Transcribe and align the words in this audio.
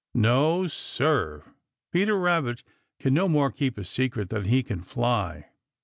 No, 0.15 0.65
Sir, 0.65 1.43
Peter 1.91 2.17
Rabbit 2.17 2.63
can 2.99 3.13
no 3.13 3.29
more 3.29 3.51
keep 3.51 3.77
a 3.77 3.83
secret 3.85 4.31
than 4.31 4.45
he 4.45 4.63
can 4.63 4.81
fly. 4.81 5.51